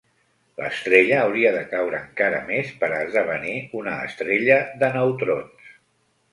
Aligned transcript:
L'estrella 0.61 1.19
hauria 1.25 1.51
de 1.57 1.61
caure 1.73 1.99
encara 2.07 2.41
més 2.49 2.73
per 2.81 2.91
a 2.97 3.03
esdevenir 3.09 3.55
una 3.83 3.95
estrella 4.09 4.59
de 4.85 4.93
neutrons. 4.99 5.73